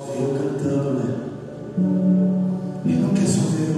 [0.00, 1.06] Eu cantando, né?
[2.84, 3.76] Ele não quer só ver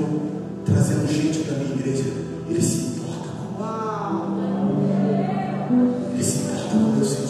[0.66, 2.12] eu gente para minha igreja.
[2.46, 3.70] Ele se importa comigo.
[6.12, 7.29] Ele se importa com meus sentimentos.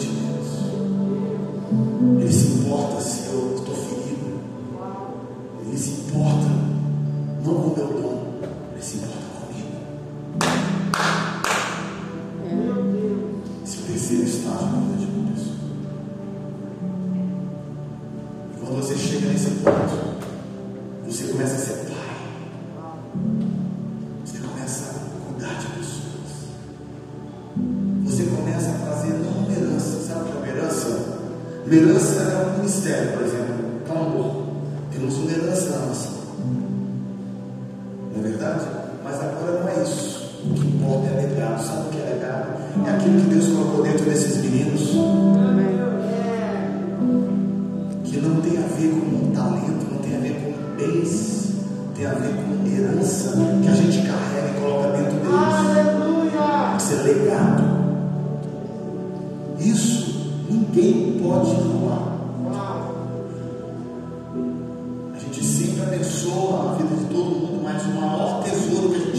[18.71, 20.15] quando você chega nesse ponto,
[21.05, 22.15] você começa a ser pai.
[24.23, 26.31] Você começa a cuidar de pessoas.
[28.05, 30.07] Você começa a não uma herança.
[30.07, 30.87] Sabe o que é uma herança?
[31.65, 34.43] Uma herança é um ministério, por exemplo, clamor.
[34.93, 36.20] Temos uma herança na nação.
[48.71, 51.53] Ver com talento, não tem a ver com bens,
[51.95, 55.81] tem a ver com herança que a gente carrega e coloca dentro deles.
[56.77, 57.63] Isso é legado.
[59.59, 60.01] Isso
[60.49, 62.17] ninguém pode roubar.
[65.13, 68.99] A gente sempre abençoa a vida de todo mundo, mas o maior tesouro que a
[69.05, 69.10] gente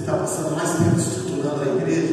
[0.00, 2.09] Está passando mais tempo estruturando a igreja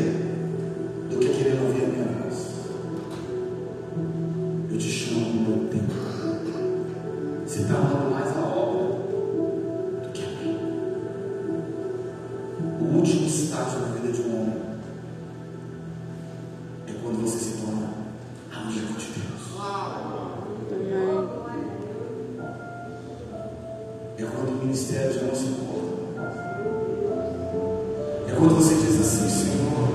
[28.38, 29.90] quando você diz assim, Senhor,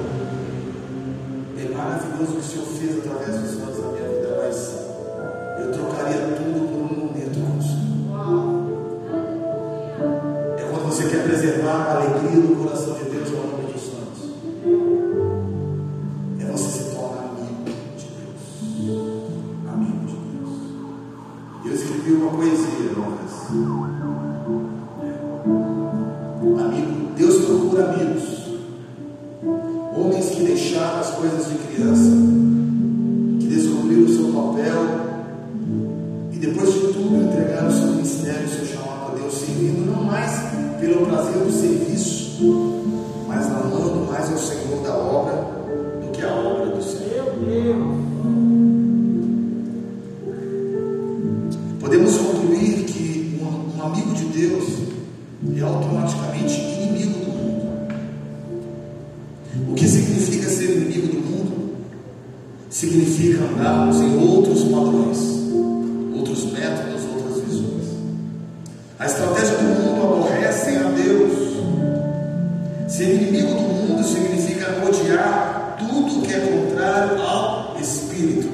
[1.57, 4.57] é maravilhoso o que o Senhor fez através dos anos da minha vida, mas
[5.61, 7.83] eu trocaria tudo por um momento com o Senhor.
[10.59, 14.19] É quando você quer preservar a alegria do coração de Deus ao longo dos anos.
[16.41, 17.63] É você se torna amigo
[17.97, 18.43] de Deus.
[19.73, 20.53] Amigo de Deus.
[21.65, 23.13] Eu escrevi uma poesia, irmãos.
[26.59, 28.23] Amigo, Deus procura amigos.
[29.95, 32.11] Homens que deixaram as coisas de criança,
[33.41, 35.03] que descobriram o seu papel
[36.33, 40.05] e depois de tudo entregaram o seu ministério, o seu chamado a Deus, servindo não
[40.05, 40.33] mais
[40.81, 42.41] pelo prazer do serviço,
[43.29, 45.22] mas amando mais ao Senhor da obra
[62.83, 65.19] Significa andarmos em outros padrões,
[66.17, 67.85] outros métodos, outras visões.
[68.99, 71.33] A estratégia do mundo aborrece a Deus.
[72.89, 78.49] Ser inimigo do mundo significa odiar tudo que é contrário ao Espírito.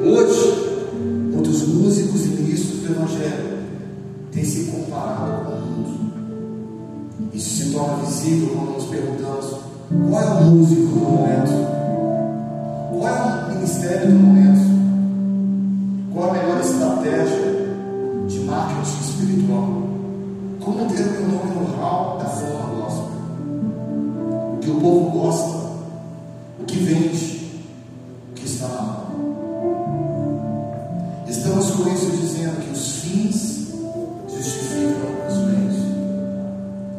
[0.00, 0.94] Hoje,
[1.32, 3.58] muitos músicos e ministros do Evangelho
[4.30, 6.12] têm se comparado com o mundo.
[7.34, 9.56] Isso se torna visível quando nos perguntamos
[10.08, 11.77] qual é o músico do momento,
[13.12, 14.68] o ministério do momento,
[16.12, 17.68] qual a melhor estratégia
[18.28, 19.82] de marketing espiritual,
[20.60, 23.10] como ter o meu nome no hall da fama gospel,
[24.54, 25.58] o que o povo gosta,
[26.60, 27.50] o que vende,
[28.30, 28.98] o que está na mão.
[31.28, 33.68] Estamos com isso dizendo que os fins
[34.28, 35.76] justificam os meios.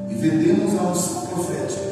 [0.10, 1.89] E vendemos a unção profética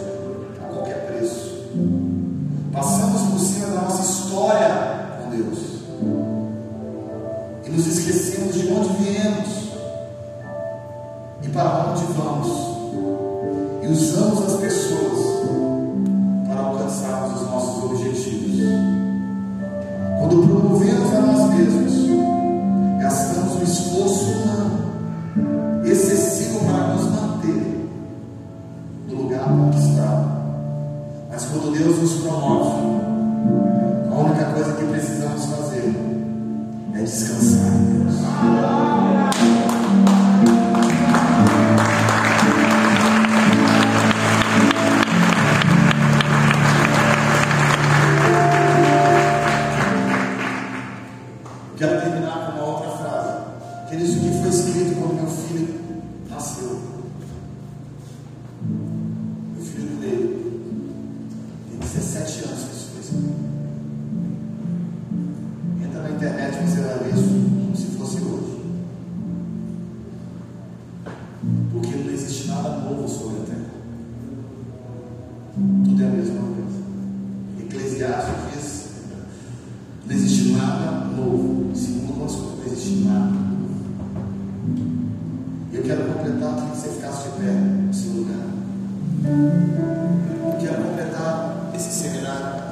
[89.30, 92.64] Eu Quero completar esse seminário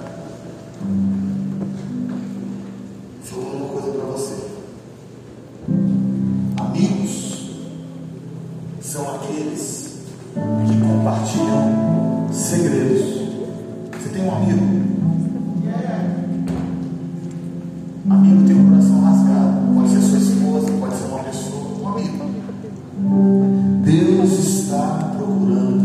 [3.24, 4.36] falando uma coisa para você.
[6.58, 7.50] Amigos
[8.80, 9.98] são aqueles
[10.34, 13.26] que compartilham segredos.
[13.92, 14.86] Você tem um amigo?
[18.10, 19.74] Amigo tem um coração rasgado.
[19.74, 22.26] Pode ser sua esposa, pode ser uma pessoa, um amigo.
[23.84, 25.85] Deus está procurando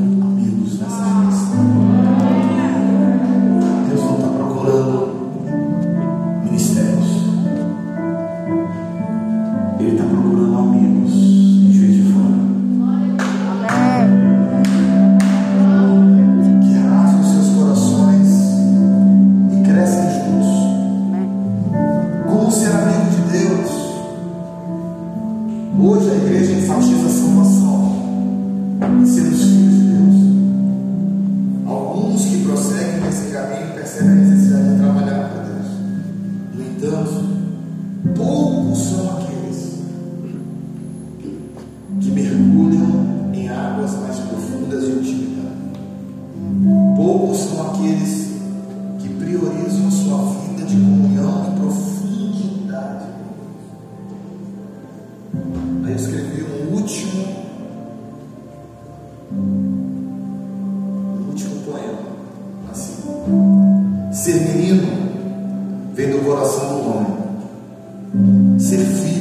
[64.31, 64.87] Ser menino
[65.93, 68.61] vem do coração do homem.
[68.61, 69.20] Ser filho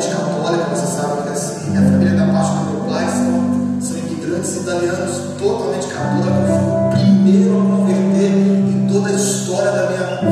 [0.00, 1.70] gente católica, você sabe que é assim.
[1.70, 1.78] Né?
[1.78, 6.50] A família da parte do meu pai são, são imigrantes italianos totalmente católicos.
[6.50, 10.30] Eu fui o primeiro a converter em toda a história da minha vida.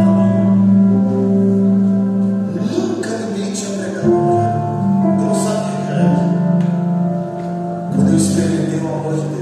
[2.72, 4.08] Nunca ninguém tinha pregado.
[4.08, 4.14] Né?
[5.04, 5.76] Eu não sabia.
[7.94, 9.38] Quando eu experimentei o amor de Deus.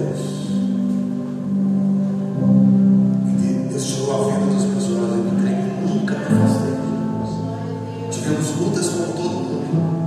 [8.59, 10.06] lutas com todo mundo.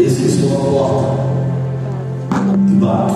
[0.00, 1.08] Eis que porta
[2.68, 3.14] e bato.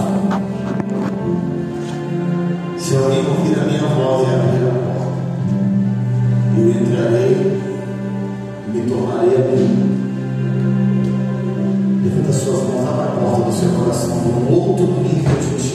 [2.77, 5.13] Se alguém ouvir a minha voz e abrir a porta,
[6.59, 7.33] eu entrarei
[8.67, 9.93] e me tornarei amigo.
[12.03, 15.72] Levanta suas mãos, abra a porta do seu coração para um outro nível de